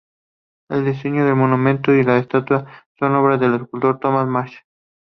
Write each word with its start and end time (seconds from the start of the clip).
El 0.69 0.83
diseño 0.83 1.25
del 1.25 1.35
monumento 1.35 1.93
y 1.93 2.01
la 2.01 2.17
estatua 2.17 2.65
son 2.97 3.13
obras 3.13 3.39
del 3.39 3.53
escultor 3.53 3.99
Thomas 3.99 4.25
Marsh. 4.27 4.57